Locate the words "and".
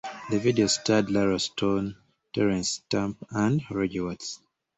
3.29-3.61